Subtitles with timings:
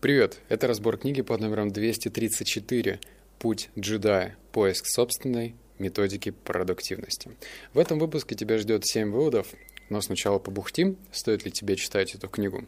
[0.00, 3.00] Привет, это разбор книги под номером 234
[3.40, 4.36] «Путь джедая.
[4.52, 7.32] Поиск собственной методики продуктивности».
[7.74, 9.48] В этом выпуске тебя ждет 7 выводов,
[9.88, 12.64] но сначала побухтим, стоит ли тебе читать эту книгу.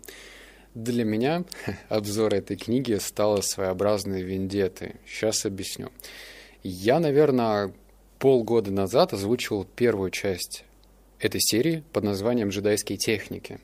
[0.75, 1.45] Для меня
[1.89, 4.97] обзор этой книги стало своеобразной вендетой.
[5.07, 5.91] Сейчас объясню.
[6.65, 7.73] Я, наверное,
[8.19, 10.65] полгода назад озвучивал первую часть
[11.21, 13.61] этой серии под названием «Джедайские техники».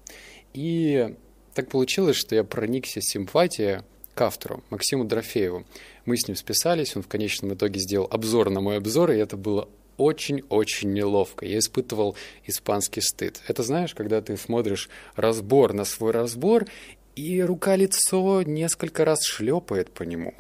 [0.55, 1.17] И
[1.57, 3.81] так получилось, что я проникся симпатией
[4.15, 5.65] к автору, Максиму Дорофееву.
[6.05, 9.39] Мы с ним списались, он в конечном итоге сделал обзор на мой обзор, и это
[9.39, 11.47] было очень-очень неловко.
[11.47, 12.15] Я испытывал
[12.45, 13.41] испанский стыд.
[13.49, 16.67] Это знаешь, когда ты смотришь разбор на свой разбор,
[17.15, 20.35] и рука-лицо несколько раз шлепает по нему.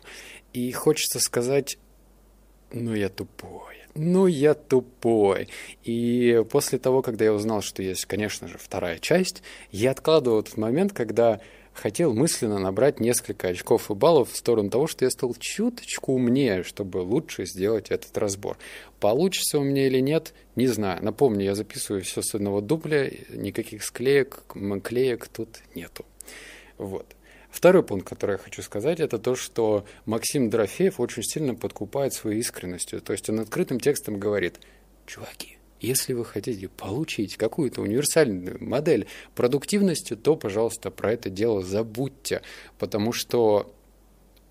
[0.53, 1.79] И хочется сказать,
[2.73, 5.49] ну я тупой ну я тупой.
[5.85, 10.57] И после того, когда я узнал, что есть, конечно же, вторая часть, я откладывал этот
[10.57, 11.41] момент, когда
[11.77, 16.63] хотел мысленно набрать несколько очков и баллов в сторону того, что я стал чуточку умнее,
[16.63, 18.57] чтобы лучше сделать этот разбор.
[19.01, 21.05] Получится у меня или нет, не знаю.
[21.05, 24.43] Напомню, я записываю все с одного дубля, никаких склеек,
[24.83, 26.05] клеек тут нету.
[26.79, 27.07] Вот.
[27.57, 32.41] Второй пункт, который я хочу сказать, это то, что Максим Дорофеев очень сильно подкупает своей
[32.41, 33.01] искренностью.
[33.01, 34.61] То есть он открытым текстом говорит,
[35.07, 42.43] чуваки, если вы хотите получить какую-то универсальную модель продуктивности, то, пожалуйста, про это дело забудьте,
[42.79, 43.75] потому что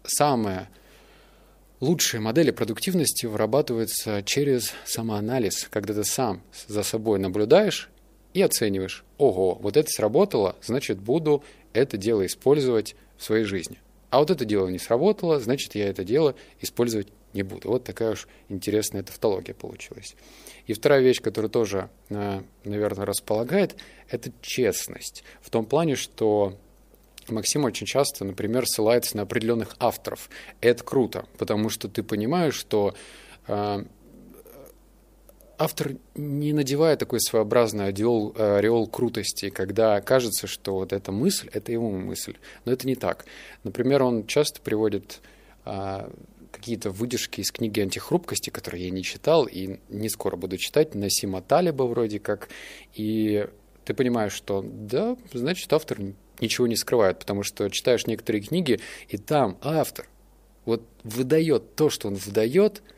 [0.04, 0.68] самое
[1.82, 7.92] лучшие модели продуктивности вырабатываются через самоанализ, когда ты сам за собой наблюдаешь
[8.34, 11.44] и оцениваешь, ого, вот это сработало, значит, буду
[11.76, 13.80] это дело использовать в своей жизни.
[14.10, 17.70] А вот это дело не сработало, значит, я это дело использовать не буду.
[17.70, 20.16] Вот такая уж интересная тавтология получилась.
[20.68, 23.76] И вторая вещь, которая тоже, э, наверное, располагает,
[24.10, 25.24] это честность.
[25.42, 26.58] В том плане, что
[27.28, 30.30] Максим очень часто, например, ссылается на определенных авторов.
[30.62, 32.96] Это круто, потому что ты понимаешь, что
[33.48, 33.84] э,
[35.58, 41.72] автор не надевает такой своеобразный ореол, ореол крутости, когда кажется, что вот эта мысль— это
[41.72, 42.36] его мысль.
[42.66, 43.26] Но это не так.
[43.64, 45.22] Например, он часто приводит
[45.64, 46.12] а,
[46.52, 51.42] какие-то выдержки из книги «Антихрупкости», которые я не читал и не скоро буду читать, Насима
[51.42, 52.50] Талиба вроде как.
[52.94, 53.48] И
[53.84, 56.00] ты понимаешь, что да, значит, автор
[56.40, 60.08] ничего не скрывает, потому что читаешь некоторые книги, и там автор
[60.66, 62.82] вот выдает то, что он выдает—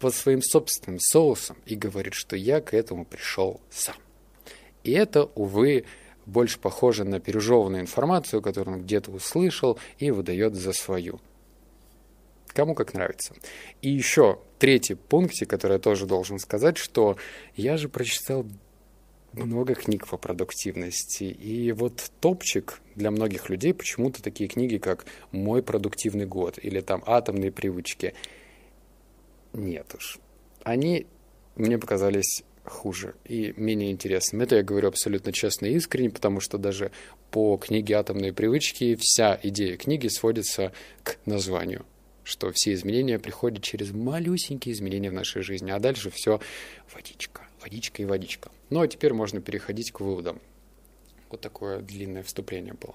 [0.00, 3.96] под своим собственным соусом и говорит, что я к этому пришел сам.
[4.82, 5.84] И это, увы,
[6.26, 11.20] больше похоже на пережеванную информацию, которую он где-то услышал и выдает за свою.
[12.48, 13.34] Кому как нравится.
[13.82, 17.16] И еще третий пунктик, который я тоже должен сказать, что
[17.54, 18.44] я же прочитал
[19.32, 21.24] много книг по продуктивности.
[21.24, 27.02] И вот топчик для многих людей почему-то такие книги, как «Мой продуктивный год» или там
[27.06, 28.14] «Атомные привычки»
[29.52, 30.18] нет уж.
[30.62, 31.06] Они
[31.56, 34.44] мне показались хуже и менее интересными.
[34.44, 36.92] Это я говорю абсолютно честно и искренне, потому что даже
[37.30, 40.72] по книге «Атомные привычки» вся идея книги сводится
[41.02, 41.84] к названию
[42.22, 46.40] что все изменения приходят через малюсенькие изменения в нашей жизни, а дальше все
[46.94, 48.50] водичка, водичка и водичка.
[48.68, 50.40] Ну а теперь можно переходить к выводам.
[51.30, 52.94] Вот такое длинное вступление было.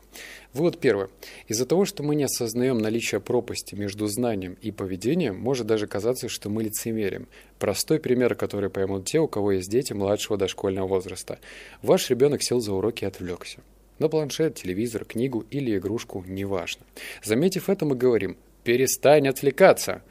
[0.54, 1.08] Вывод первый.
[1.48, 6.28] Из-за того, что мы не осознаем наличие пропасти между знанием и поведением, может даже казаться,
[6.28, 7.28] что мы лицемерим.
[7.60, 11.40] Простой пример, который поймут те, у кого есть дети младшего дошкольного возраста.
[11.82, 13.60] Ваш ребенок сел за уроки и отвлекся.
[14.00, 16.86] На планшет, телевизор, книгу или игрушку, неважно.
[17.24, 18.36] Заметив это, мы говорим
[18.66, 20.02] «перестань отвлекаться»,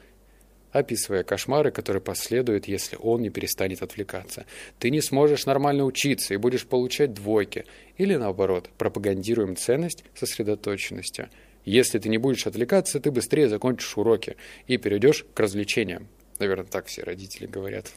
[0.75, 4.45] описывая кошмары, которые последуют, если он не перестанет отвлекаться.
[4.77, 7.63] Ты не сможешь нормально учиться и будешь получать двойки.
[7.97, 11.29] Или наоборот, пропагандируем ценность сосредоточенности.
[11.63, 14.35] Если ты не будешь отвлекаться, ты быстрее закончишь уроки
[14.67, 16.09] и перейдешь к развлечениям.
[16.39, 17.93] Наверное, так все родители говорят.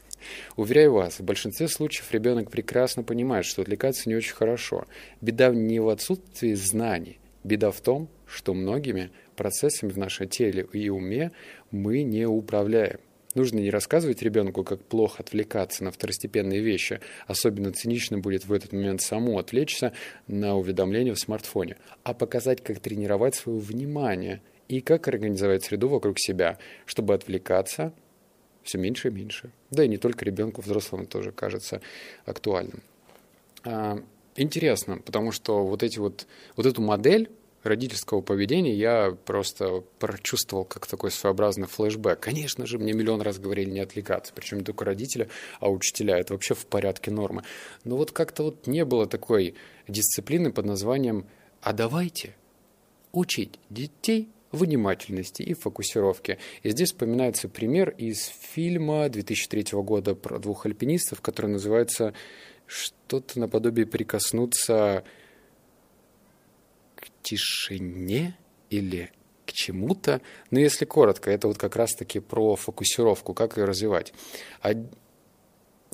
[0.55, 4.87] Уверяю вас, в большинстве случаев ребенок прекрасно понимает, что отвлекаться не очень хорошо.
[5.21, 7.19] Беда не в отсутствии знаний.
[7.43, 11.33] Беда в том, что многими процессами в нашем теле и уме
[11.71, 12.99] мы не управляем.
[13.35, 17.01] Нужно не рассказывать ребенку, как плохо отвлекаться на второстепенные вещи.
[17.27, 19.93] Особенно цинично будет в этот момент саму отвлечься
[20.27, 26.19] на уведомления в смартфоне, а показать, как тренировать свое внимание и как организовать среду вокруг
[26.19, 27.93] себя, чтобы отвлекаться
[28.65, 29.51] все меньше и меньше.
[29.71, 31.81] Да и не только ребенку, взрослому тоже кажется
[32.27, 32.83] актуальным.
[33.65, 34.03] А,
[34.37, 36.27] интересно, потому что вот эти вот,
[36.57, 37.31] вот эту модель
[37.69, 42.19] родительского поведения я просто прочувствовал как такой своеобразный флешбэк.
[42.19, 45.29] Конечно же, мне миллион раз говорили не отвлекаться, причем не только родители,
[45.61, 46.19] а учителя.
[46.19, 47.45] Это вообще в порядке нормы.
[47.85, 49.55] Но вот как-то вот не было такой
[49.87, 51.27] дисциплины под названием
[51.63, 52.35] «а давайте».
[53.13, 56.39] учить детей внимательности и фокусировки.
[56.63, 62.15] И здесь вспоминается пример из фильма 2003 года про двух альпинистов, который называется
[62.67, 65.05] что-то наподобие «Прикоснуться
[67.31, 68.37] тишине»
[68.71, 69.11] или
[69.47, 70.21] к чему-то.
[70.51, 74.13] Но если коротко, это вот как раз-таки про фокусировку, как ее развивать.
[74.63, 74.75] А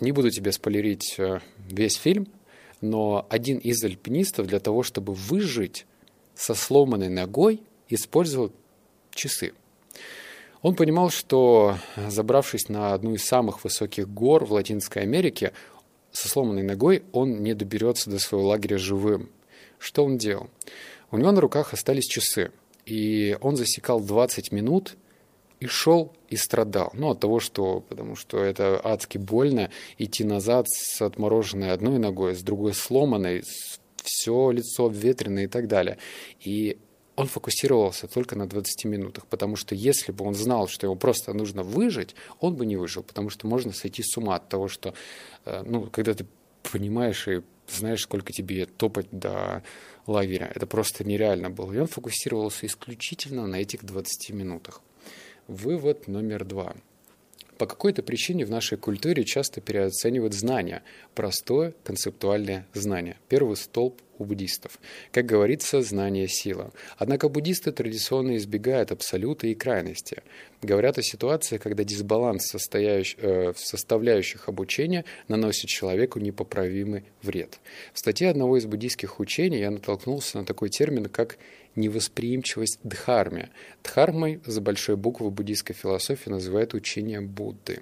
[0.00, 2.26] не буду тебе спойлерить э, весь фильм,
[2.80, 5.86] но один из альпинистов для того, чтобы выжить
[6.34, 8.52] со сломанной ногой, использовал
[9.14, 9.52] часы.
[10.62, 11.76] Он понимал, что
[12.08, 15.52] забравшись на одну из самых высоких гор в Латинской Америке,
[16.10, 19.30] со сломанной ногой он не доберется до своего лагеря живым.
[19.78, 20.48] Что он делал?
[21.10, 22.52] У него на руках остались часы,
[22.86, 24.96] и он засекал 20 минут
[25.60, 26.90] и шел и страдал.
[26.94, 32.34] Ну, от того, что, потому что это адски больно идти назад с отмороженной одной ногой,
[32.34, 33.44] с другой сломанной,
[34.02, 35.98] все лицо обветренное и так далее.
[36.40, 36.78] И
[37.16, 41.32] он фокусировался только на 20 минутах, потому что если бы он знал, что ему просто
[41.32, 44.94] нужно выжить, он бы не выжил, потому что можно сойти с ума от того, что,
[45.44, 46.26] э, ну, когда ты
[46.72, 49.62] понимаешь и знаешь, сколько тебе топать до
[50.06, 51.72] лагеря, это просто нереально было.
[51.72, 54.80] И он фокусировался исключительно на этих 20 минутах.
[55.46, 56.74] Вывод номер два.
[57.58, 60.82] По какой-то причине в нашей культуре часто переоценивают знания,
[61.14, 63.16] простое концептуальное знание.
[63.28, 64.80] Первый столб у буддистов.
[65.12, 66.72] Как говорится, знание– сила.
[66.98, 70.22] Однако буддисты традиционно избегают абсолюта и крайности.
[70.62, 73.16] Говорят о ситуации, когда дисбаланс состоящ...
[73.18, 77.60] э, в составляющих обучения наносит человеку непоправимый вред.
[77.92, 81.38] В статье одного из буддийских учений я натолкнулся на такой термин, как
[81.76, 83.50] невосприимчивость дхарме.
[83.82, 87.80] Дхармой за большой буквы буддийской философии называют учение Будды.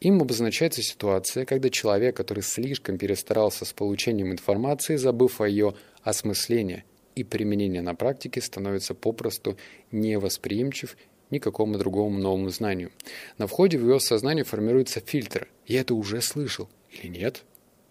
[0.00, 6.84] Им обозначается ситуация, когда человек, который слишком перестарался с получением информации, забыв о ее осмыслении
[7.14, 9.56] и применении на практике, становится попросту
[9.90, 10.96] невосприимчив
[11.30, 12.92] ни какому другому новому знанию.
[13.38, 17.42] На входе в его сознание формируется фильтр «я это уже слышал» или «нет».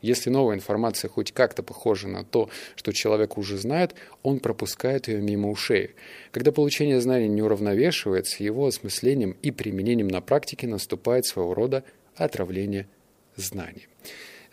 [0.06, 5.20] Если новая информация хоть как-то похожа на то, что человек уже знает, он пропускает ее
[5.20, 5.96] мимо ушей.
[6.32, 11.84] Когда получение знаний не уравновешивается, его осмыслением и применением на практике наступает своего рода
[12.16, 12.88] отравление
[13.36, 13.88] знаний.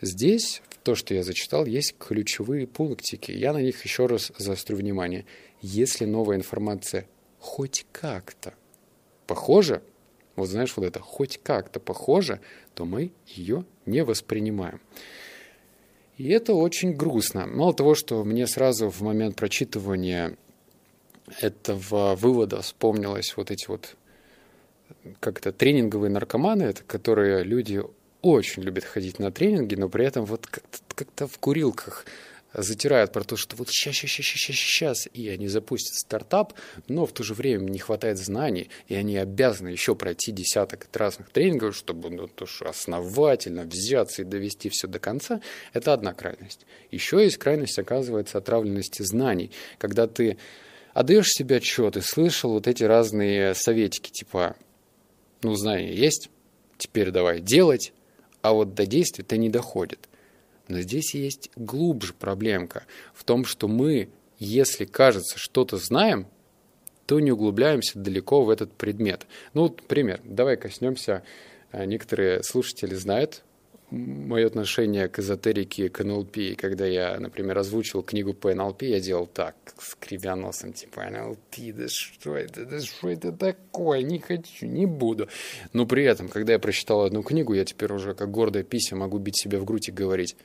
[0.01, 3.31] Здесь, то, что я зачитал, есть ключевые пунктики.
[3.31, 5.25] Я на них еще раз заострю внимание.
[5.61, 7.07] Если новая информация
[7.39, 8.53] хоть как-то
[9.27, 9.81] похожа,
[10.35, 12.41] вот знаешь, вот это хоть как-то похоже,
[12.73, 14.81] то мы ее не воспринимаем.
[16.17, 17.47] И это очень грустно.
[17.47, 20.37] Мало того, что мне сразу в момент прочитывания
[21.39, 23.95] этого вывода вспомнилось вот эти вот
[25.19, 27.81] как-то тренинговые наркоманы, это которые люди
[28.21, 32.05] очень любят ходить на тренинги, но при этом вот как-то, как в курилках
[32.53, 36.53] затирают про то, что вот сейчас, сейчас, сейчас, сейчас, и они запустят стартап,
[36.87, 41.29] но в то же время не хватает знаний, и они обязаны еще пройти десяток разных
[41.29, 45.41] тренингов, чтобы ну, то, что основательно взяться и довести все до конца,
[45.73, 46.65] это одна крайность.
[46.91, 50.37] Еще есть крайность, оказывается, отравленности знаний, когда ты
[50.93, 54.55] отдаешь себе отчет и слышал вот эти разные советики, типа,
[55.43, 56.29] ну, знания есть,
[56.77, 57.93] теперь давай делать,
[58.41, 60.09] а вот до действия это не доходит.
[60.67, 64.09] Но здесь есть глубже проблемка в том, что мы,
[64.39, 66.27] если кажется, что-то знаем,
[67.05, 69.27] то не углубляемся далеко в этот предмет.
[69.53, 70.21] Ну, вот пример.
[70.23, 71.23] Давай коснемся.
[71.71, 73.43] Э, некоторые слушатели знают
[73.93, 76.37] мое отношение к эзотерике, к НЛП.
[76.57, 81.85] когда я, например, озвучил книгу по НЛП, я делал так, скривя носом, типа, НЛП, да
[81.87, 85.27] что это, да что это такое, не хочу, не буду.
[85.73, 89.19] Но при этом, когда я прочитал одну книгу, я теперь уже как гордая пися могу
[89.19, 90.35] бить себя в грудь и говорить,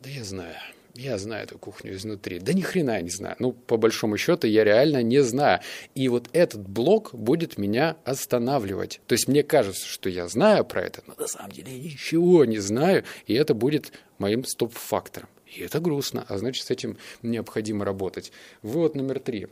[0.00, 0.56] да я знаю,
[0.94, 2.38] я знаю эту кухню изнутри.
[2.38, 3.36] Да ни хрена я не знаю.
[3.38, 5.60] Ну, по большому счету, я реально не знаю.
[5.94, 9.00] И вот этот блок будет меня останавливать.
[9.06, 12.44] То есть мне кажется, что я знаю про это, но на самом деле я ничего
[12.44, 15.28] не знаю, и это будет моим стоп-фактором.
[15.46, 18.32] И это грустно, а значит, с этим необходимо работать.
[18.62, 19.48] Вот номер три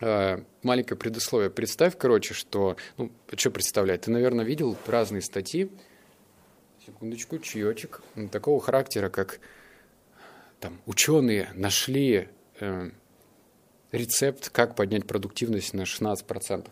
[0.00, 1.50] а, маленькое предусловие.
[1.50, 2.76] Представь, короче, что...
[2.96, 4.02] Ну, что представлять?
[4.02, 5.70] Ты, наверное, видел разные статьи.
[6.86, 8.02] Секундочку, чаечек.
[8.30, 9.40] Такого характера, как
[10.60, 12.28] там, ученые нашли
[12.60, 12.90] э,
[13.92, 16.68] рецепт, как поднять продуктивность на 16%.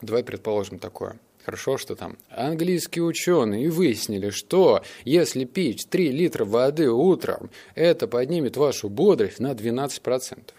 [0.00, 1.18] Давай предположим такое.
[1.44, 8.56] Хорошо, что там английские ученые выяснили, что если пить 3 литра воды утром, это поднимет
[8.56, 10.50] вашу бодрость на 12%.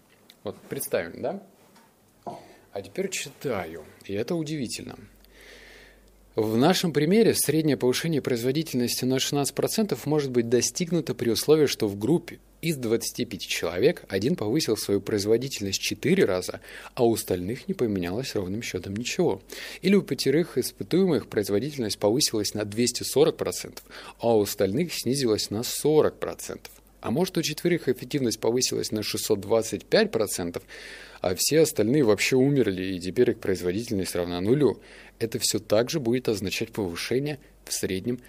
[0.44, 1.44] Вот представим, да?
[2.72, 4.96] А теперь читаю, и это удивительно.
[6.40, 12.00] В нашем примере среднее повышение производительности на 16% может быть достигнуто при условии, что в
[12.00, 16.62] группе Из 25 человек один повысил свою производительность 4 раза,
[16.94, 19.42] а у остальных не поменялось ровным счетом ничего.
[19.82, 23.80] Или у пятерых испытуемых производительность повысилась на 240%,
[24.20, 26.60] а у остальных снизилась на 40%.
[27.02, 30.62] А может у четверых эффективность повысилась на 625%,
[31.22, 34.82] а все остальные вообще умерли, и теперь их производительность равна нулю.
[35.18, 38.20] Это все также будет означать повышение в среднем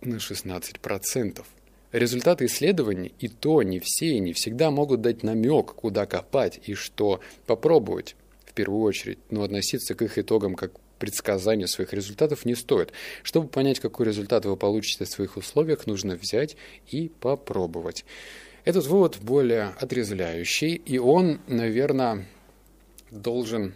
[0.00, 1.44] на 16%.
[1.92, 6.74] Результаты исследований и то не все и не всегда могут дать намек, куда копать и
[6.74, 12.54] что попробовать в первую очередь, но относиться к их итогам как предсказанию своих результатов не
[12.54, 12.92] стоит.
[13.22, 16.56] Чтобы понять, какой результат вы получите в своих условиях, нужно взять
[16.88, 18.04] и попробовать.
[18.64, 22.26] Этот вывод более отрезвляющий, и он, наверное,
[23.10, 23.74] должен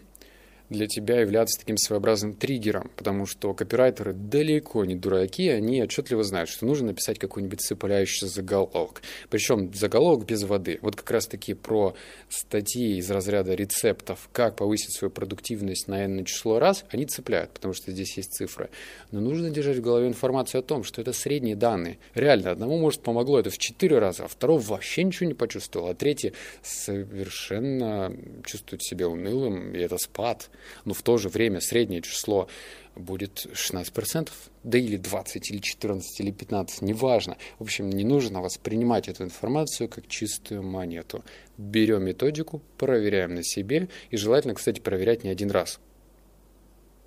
[0.71, 6.51] для тебя являться таким своеобразным триггером, потому что копирайтеры далеко не дураки, они отчетливо знают,
[6.51, 9.03] что нужно написать какой-нибудь цепляющий заголовок.
[9.31, 10.79] Причем заголовок без воды.
[10.83, 11.95] Вот как раз-таки про
[12.29, 17.75] статьи из разряда рецептов, как повысить свою продуктивность на n число раз, они цепляют, потому
[17.75, 18.71] что здесь есть цифры.
[19.11, 21.99] Но нужно держать в голове информацию о том, что это средние данные.
[22.15, 25.95] Реально, одному, может, помогло это в 4 раза, а второго вообще ничего не почувствовал, а
[25.95, 26.33] третий
[26.63, 30.51] совершенно чувствует себя унылым, и это спад
[30.85, 32.49] но в то же время среднее число
[32.95, 34.31] будет 16%,
[34.65, 37.37] да или 20, или 14, или 15, неважно.
[37.59, 41.25] В общем, не нужно воспринимать эту информацию как чистую монету.
[41.57, 45.81] Берем методику, проверяем на себе, и желательно, кстати, проверять не один раз.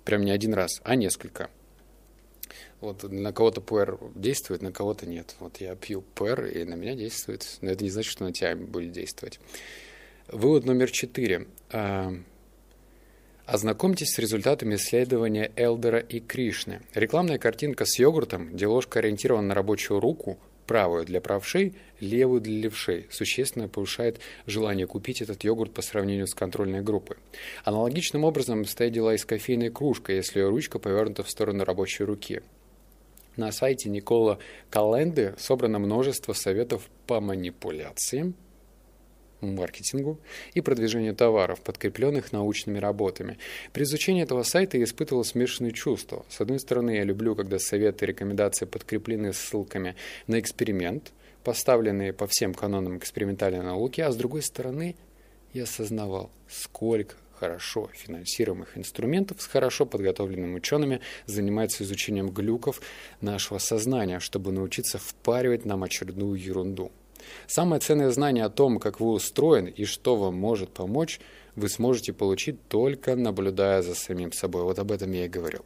[0.04, 1.50] Прям не один раз, а несколько.
[2.80, 5.36] Вот на кого-то ПР действует, на кого-то нет.
[5.38, 8.56] Вот я пью ПР, и на меня действует, но это не значит, что на тебя
[8.56, 9.38] будет действовать.
[10.26, 11.46] Вывод номер четыре.
[13.52, 16.80] Ознакомьтесь с результатами исследования Элдера и Кришны.
[16.94, 22.62] Рекламная картинка с йогуртом, где ложка ориентирована на рабочую руку, правую для правшей, левую для
[22.62, 27.18] левшей, существенно повышает желание купить этот йогурт по сравнению с контрольной группой.
[27.62, 32.04] Аналогичным образом стоят дела и с кофейной кружкой, если ее ручка повернута в сторону рабочей
[32.04, 32.40] руки.
[33.36, 34.38] На сайте Никола
[34.70, 38.34] Календы собрано множество советов по манипуляциям,
[39.50, 40.18] маркетингу
[40.54, 43.38] и продвижению товаров, подкрепленных научными работами.
[43.72, 46.24] При изучении этого сайта я испытывал смешанные чувства.
[46.28, 49.96] С одной стороны, я люблю, когда советы и рекомендации подкреплены ссылками
[50.26, 51.12] на эксперимент,
[51.44, 54.96] поставленные по всем канонам экспериментальной науки, а с другой стороны,
[55.52, 62.80] я осознавал, сколько хорошо финансируемых инструментов с хорошо подготовленными учеными занимается изучением глюков
[63.20, 66.92] нашего сознания, чтобы научиться впаривать нам очередную ерунду.
[67.46, 71.20] Самое ценное знание о том, как вы устроены и что вам может помочь,
[71.56, 74.62] вы сможете получить только наблюдая за самим собой.
[74.62, 75.64] Вот об этом я и говорил.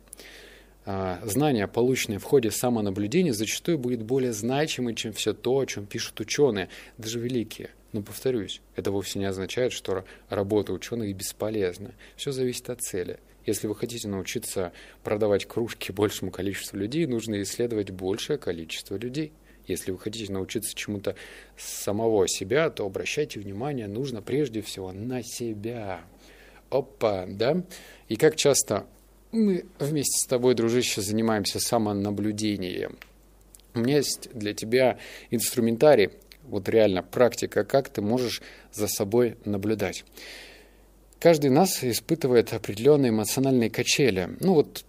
[0.84, 5.84] А, знание, полученное в ходе самонаблюдения, зачастую будет более значимым, чем все то, о чем
[5.84, 7.70] пишут ученые, даже великие.
[7.92, 11.92] Но повторюсь, это вовсе не означает, что работа ученых бесполезна.
[12.16, 13.18] Все зависит от цели.
[13.46, 14.72] Если вы хотите научиться
[15.02, 19.32] продавать кружки большему количеству людей, нужно исследовать большее количество людей.
[19.66, 21.16] Если вы хотите научиться чему-то
[21.56, 26.02] самого себя, то обращайте внимание, нужно прежде всего на себя.
[26.70, 27.62] Опа, да?
[28.08, 28.86] И как часто
[29.32, 32.98] мы вместе с тобой, дружище, занимаемся самонаблюдением.
[33.74, 34.98] У меня есть для тебя
[35.30, 36.10] инструментарий,
[36.44, 38.40] вот реально практика, как ты можешь
[38.72, 40.04] за собой наблюдать.
[41.18, 44.30] Каждый нас испытывает определенные эмоциональные качели.
[44.40, 44.84] Ну вот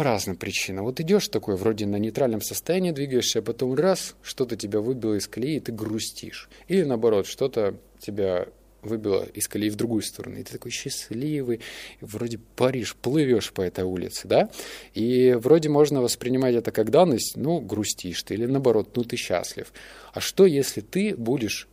[0.00, 0.86] по разным причинам.
[0.86, 5.28] Вот идешь такой, вроде на нейтральном состоянии двигаешься, а потом раз, что-то тебя выбило из
[5.28, 6.48] колеи, и ты грустишь.
[6.68, 8.46] Или наоборот, что-то тебя
[8.80, 10.38] выбило из колеи в другую сторону.
[10.38, 11.60] И ты такой счастливый,
[12.00, 14.48] вроде паришь, плывешь по этой улице, да?
[14.94, 19.70] И вроде можно воспринимать это как данность, ну, грустишь ты, или наоборот, ну, ты счастлив.
[20.14, 21.68] А что, если ты будешь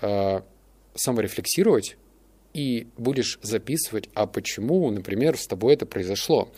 [0.00, 0.42] э,
[0.94, 1.96] саморефлексировать
[2.54, 6.52] и будешь записывать, а почему, например, с тобой это произошло.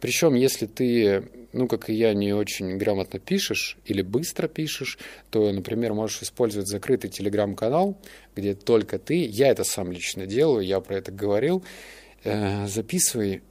[0.00, 4.98] Причем, если ты, ну, как и я, не очень грамотно пишешь или быстро пишешь,
[5.30, 7.98] то, например, можешь использовать закрытый телеграм-канал,
[8.34, 11.62] где только ты, я это сам лично делаю, я про это говорил,
[12.24, 13.42] э, записывай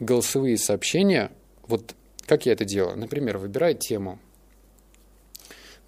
[0.00, 1.30] голосовые сообщения,
[1.68, 1.94] вот
[2.26, 2.98] как я это делаю.
[2.98, 4.18] Например, выбирай тему,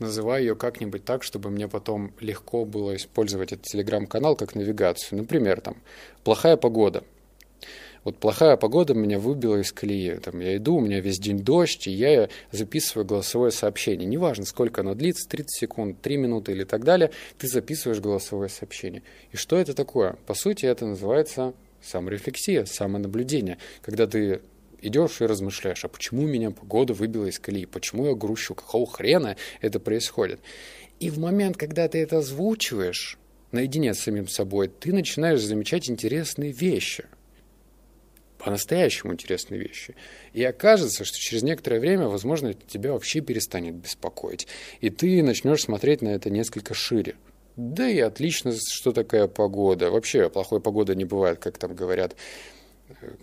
[0.03, 5.19] называю ее как-нибудь так, чтобы мне потом легко было использовать этот телеграм-канал как навигацию.
[5.19, 5.77] Например, там,
[6.25, 7.05] плохая погода.
[8.05, 10.17] Вот плохая погода меня выбила из колеи.
[10.17, 14.07] Там, я иду, у меня весь день дождь, и я записываю голосовое сообщение.
[14.07, 19.03] Неважно, сколько оно длится, 30 секунд, 3 минуты или так далее, ты записываешь голосовое сообщение.
[19.31, 20.17] И что это такое?
[20.27, 23.59] По сути, это называется саморефлексия, самонаблюдение.
[23.83, 24.41] Когда ты
[24.83, 29.37] идешь и размышляешь, а почему меня погода выбила из колеи, почему я грущу, какого хрена
[29.61, 30.41] это происходит.
[31.01, 33.19] И в момент, когда ты это озвучиваешь,
[33.53, 37.05] наедине с самим собой, ты начинаешь замечать интересные вещи.
[38.39, 39.95] По-настоящему интересные вещи.
[40.33, 44.49] И окажется, что через некоторое время, возможно, это тебя вообще перестанет беспокоить.
[44.81, 47.15] И ты начнешь смотреть на это несколько шире.
[47.55, 49.91] Да и отлично, что такая погода.
[49.91, 52.17] Вообще плохой погоды не бывает, как там говорят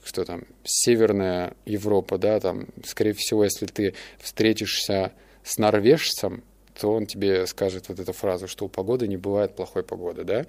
[0.04, 6.44] что там, Северная Европа, да, там, скорее всего, если ты встретишься с норвежцем,
[6.80, 10.46] то он тебе скажет вот эту фразу, что у погоды не бывает плохой погоды, да?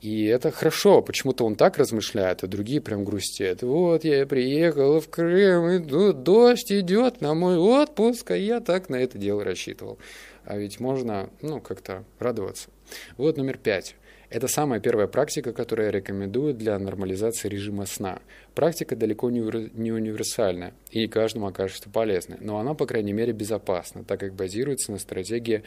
[0.00, 3.62] И это хорошо, почему-то он так размышляет, а другие прям грустят.
[3.62, 8.96] Вот я приехал в Крым, и дождь идет на мой отпуск, а я так на
[8.96, 9.98] это дело рассчитывал.
[10.44, 12.70] А ведь можно, ну, как-то радоваться.
[13.16, 13.96] Вот номер пять.
[14.30, 18.20] Это самая первая практика, которую я рекомендую для нормализации режима сна.
[18.54, 24.04] Практика далеко не универсальная и не каждому окажется полезной, но она, по крайней мере, безопасна,
[24.04, 25.62] так как базируется на стратегии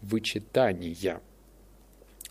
[0.00, 1.20] вычитания.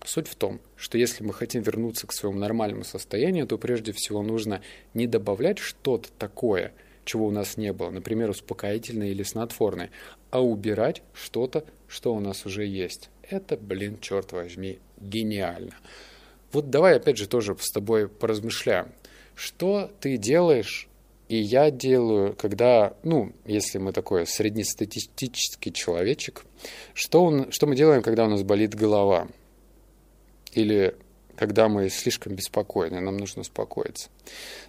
[0.06, 4.22] Суть в том, что если мы хотим вернуться к своему нормальному состоянию, то прежде всего
[4.22, 4.62] нужно
[4.94, 6.74] не добавлять что-то такое,
[7.04, 9.92] чего у нас не было, например, успокоительное или снотворное,
[10.32, 13.10] а убирать что-то, что у нас уже есть.
[13.30, 15.76] Это, блин, черт возьми, гениально.
[16.52, 18.92] Вот давай опять же тоже с тобой поразмышляем.
[19.36, 20.88] Что ты делаешь
[21.30, 26.46] и я делаю, когда, ну, если мы такой среднестатистический человечек,
[26.94, 29.28] что, он, что мы делаем, когда у нас болит голова?
[30.52, 30.96] Или
[31.36, 34.10] когда мы слишком беспокойны, нам нужно успокоиться.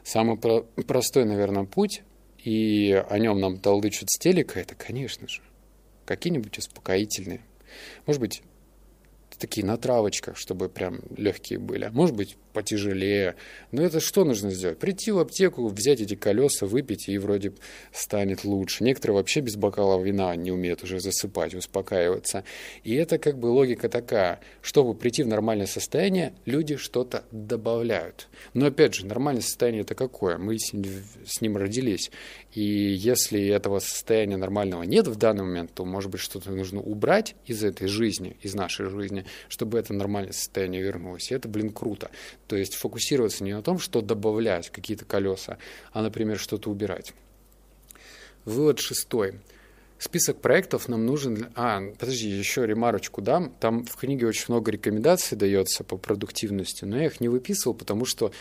[0.05, 2.03] Самый про- простой, наверное, путь,
[2.39, 5.43] и о нем нам толдычат с телека, это, конечно же,
[6.07, 7.43] какие-нибудь успокоительные.
[8.07, 8.43] Может быть,
[9.39, 11.89] такие на травочках, чтобы прям легкие были.
[11.89, 13.35] Может быть, потяжелее.
[13.73, 14.79] Но это что нужно сделать?
[14.79, 17.53] Прийти в аптеку, взять эти колеса, выпить, и вроде
[17.93, 18.85] станет лучше.
[18.85, 22.45] Некоторые вообще без бокала вина не умеют уже засыпать, успокаиваться.
[22.85, 24.41] И это как бы логика такая.
[24.63, 28.29] Чтобы прийти в нормальное состояние, люди что-то добавляют.
[28.55, 30.39] Но опять же, нормальное состояние это какое?
[30.39, 30.73] Мы с
[31.41, 32.11] ним родились.
[32.53, 37.35] И если этого состояния нормального нет в данный момент, то, может быть, что-то нужно убрать
[37.47, 41.33] из этой жизни, из нашей жизни, чтобы это нормальное состояние вернулось.
[41.33, 42.11] И это, блин, круто.
[42.47, 45.59] То есть фокусироваться не на том, что добавлять какие-то колеса,
[45.93, 47.13] а, например, что-то убирать.
[48.45, 49.41] Вывод шестой.
[49.99, 51.51] Список проектов нам нужен...
[51.55, 53.55] А, подожди, еще ремарочку дам.
[53.61, 58.05] Там в книге очень много рекомендаций дается по продуктивности, но я их не выписывал, потому
[58.05, 58.33] что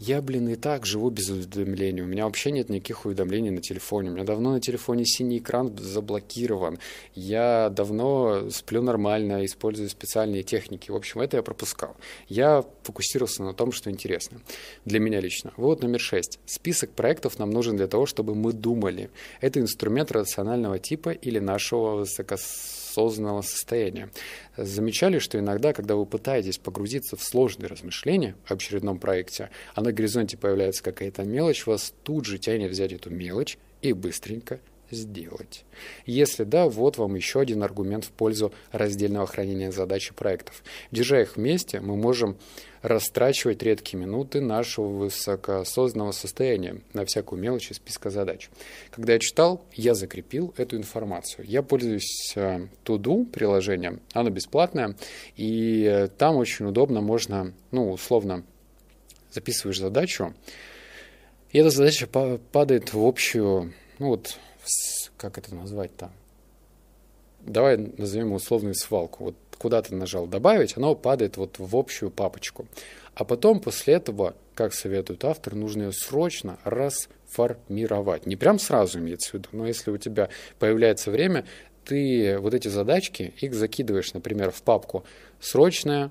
[0.00, 2.00] я, блин, и так живу без уведомлений.
[2.00, 4.08] У меня вообще нет никаких уведомлений на телефоне.
[4.08, 6.78] У меня давно на телефоне синий экран заблокирован.
[7.14, 10.90] Я давно сплю нормально, использую специальные техники.
[10.90, 11.98] В общем, это я пропускал.
[12.28, 14.40] Я фокусировался на том, что интересно.
[14.86, 15.52] Для меня лично.
[15.58, 16.40] Вот номер шесть.
[16.46, 19.10] Список проектов нам нужен для того, чтобы мы думали.
[19.42, 24.10] Это инструмент рационального типа или нашего высокосоциального осознанного состояния.
[24.56, 29.92] Замечали, что иногда, когда вы пытаетесь погрузиться в сложные размышления об очередном проекте, а на
[29.92, 35.64] горизонте появляется какая-то мелочь, вас тут же тянет взять эту мелочь и быстренько сделать?
[36.06, 40.62] Если да, вот вам еще один аргумент в пользу раздельного хранения задач и проектов.
[40.90, 42.36] Держа их вместе, мы можем
[42.82, 48.48] растрачивать редкие минуты нашего высокоосознанного состояния на всякую мелочь из списка задач.
[48.90, 51.44] Когда я читал, я закрепил эту информацию.
[51.46, 54.96] Я пользуюсь э, приложением, оно бесплатное,
[55.36, 58.44] и э, там очень удобно, можно, ну, условно,
[59.30, 60.34] записываешь задачу,
[61.50, 64.38] и эта задача падает в общую, ну вот,
[65.16, 66.10] как это назвать-то?
[67.40, 69.24] Давай назовем условную свалку.
[69.24, 72.66] Вот куда ты нажал «Добавить», оно падает вот в общую папочку.
[73.14, 78.26] А потом после этого, как советует автор, нужно ее срочно расформировать.
[78.26, 81.44] Не прям сразу имеется в виду, но если у тебя появляется время,
[81.84, 85.04] ты вот эти задачки, их закидываешь, например, в папку
[85.40, 86.10] «Срочная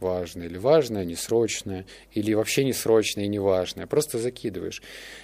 [0.00, 3.86] важное или важное, несрочное, или вообще несрочное и неважное.
[3.86, 4.82] Просто закидываешь.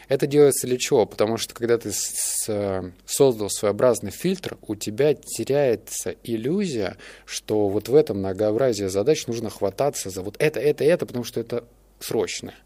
[0.08, 1.06] Это делается для чего?
[1.06, 7.94] Потому что когда ты с, создал своеобразный фильтр, у тебя теряется иллюзия, что вот в
[7.94, 11.64] этом многообразии задач нужно хвататься за вот это, это, это, потому что это
[12.00, 12.56] срочное.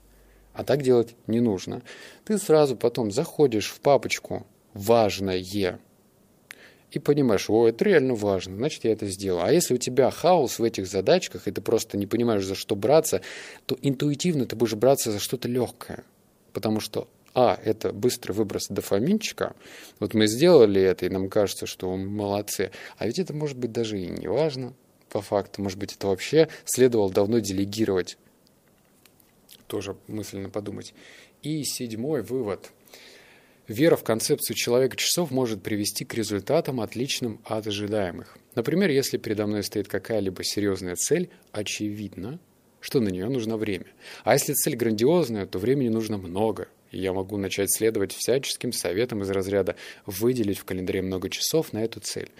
[0.52, 1.82] А так делать не нужно.
[2.24, 5.38] Ты сразу потом заходишь в папочку «Важное»,
[6.90, 9.42] и понимаешь, о, это реально важно, значит, я это сделал.
[9.42, 12.76] А если у тебя хаос в этих задачках, и ты просто не понимаешь, за что
[12.76, 13.20] браться,
[13.66, 16.04] то интуитивно ты будешь браться за что-то легкое.
[16.52, 19.54] Потому что а, это быстрый выброс дофаминчика.
[20.00, 22.70] Вот мы сделали это, и нам кажется, что мы молодцы.
[22.96, 24.72] А ведь это может быть даже и не важно,
[25.10, 25.62] по факту.
[25.62, 28.16] Может быть, это вообще следовало давно делегировать.
[29.66, 30.94] Тоже мысленно подумать.
[31.42, 32.70] И седьмой вывод–
[33.68, 38.38] Вера в концепцию человека-часов может привести к результатам, отличным от ожидаемых.
[38.54, 42.40] Например, если передо мной стоит какая-либо серьезная цель, очевидно,
[42.80, 43.84] что на нее нужно время.
[44.24, 46.68] А если цель грандиозная, то времени нужно много.
[46.92, 49.76] И я могу начать следовать всяческим советам из разряда
[50.06, 52.30] выделить в календаре много часов на эту цель.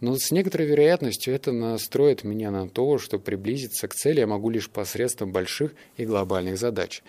[0.00, 4.50] Но с некоторой вероятностью это настроит меня на то, что приблизиться к цели я могу
[4.50, 7.04] лишь посредством больших и глобальных задач.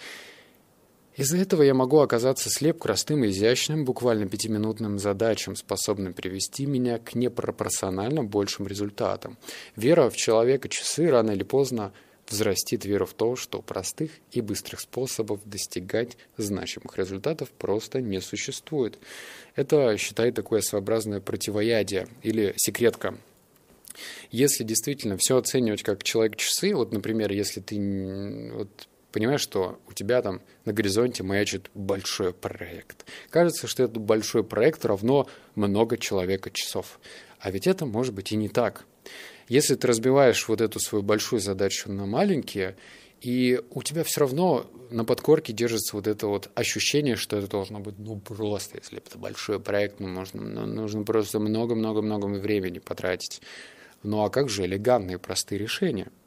[1.16, 6.98] Из-за этого я могу оказаться слеп простым и изящным, буквально пятиминутным задачам, способным привести меня
[6.98, 9.38] к непропорционально большим результатам.
[9.76, 11.94] Вера в человека часы рано или поздно
[12.28, 18.98] взрастит веру в то, что простых и быстрых способов достигать значимых результатов просто не существует.
[19.56, 23.16] Это, считай, такое своеобразное противоядие или секретка
[24.32, 30.22] если действительно все оценивать как человек-часы, вот, например, если ты вот, понимаешь, что у тебя
[30.22, 33.06] там на горизонте маячит большой проект.
[33.30, 37.00] Кажется, что этот большой проект равно много человека часов.
[37.40, 38.86] А ведь это может быть и не так.
[39.48, 42.76] Если ты разбиваешь вот эту свою большую задачу на маленькие,
[43.22, 47.80] и у тебя все равно на подкорке держится вот это вот ощущение, что это должно
[47.80, 53.42] быть, ну, просто, если это большой проект, ну, нужно, ну, нужно просто много-много-много времени потратить.
[54.02, 56.08] Ну, а как же элегантные простые решения–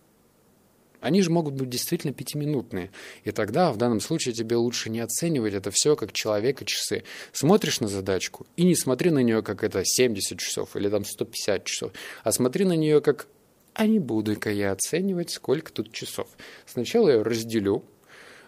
[1.07, 2.91] они же могут быть действительно пятиминутные.
[3.23, 7.05] И тогда в данном случае тебе лучше не оценивать это все как человека часы.
[7.33, 11.65] Смотришь на задачку и не смотри на нее как это 70 часов или там 150
[11.65, 11.93] часов,
[12.25, 13.29] а смотри на нее как
[13.73, 16.29] а не буду-ка я оценивать, сколько тут часов.
[16.67, 17.85] Сначала я разделю,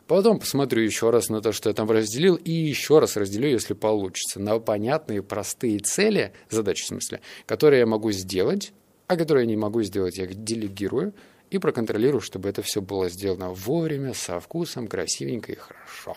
[0.09, 3.75] Потом посмотрю еще раз на то, что я там разделил, и еще раз разделю, если
[3.75, 8.73] получится, на понятные, простые цели, задачи в смысле, которые я могу сделать,
[9.07, 11.13] а которые я не могу сделать, я их делегирую,
[11.51, 16.17] и проконтролирую, чтобы это все было сделано вовремя, со вкусом, красивенько и хорошо.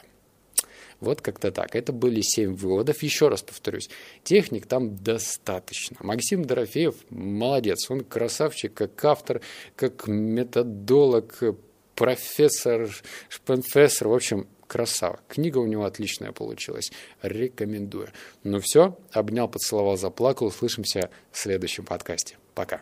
[1.02, 1.76] Вот как-то так.
[1.76, 3.02] Это были семь выводов.
[3.02, 3.90] Еще раз повторюсь,
[4.24, 5.98] техник там достаточно.
[6.00, 7.90] Максим Дорофеев молодец.
[7.90, 9.42] Он красавчик, как автор,
[9.76, 11.42] как методолог,
[11.96, 12.88] профессор,
[13.46, 14.10] профессор.
[14.10, 15.20] В общем, красава.
[15.28, 16.92] Книга у него отличная получилась.
[17.24, 18.10] Рекомендую.
[18.44, 20.48] Ну все, обнял, поцеловал, заплакал.
[20.48, 22.38] Услышимся в следующем подкасте.
[22.54, 22.82] Пока.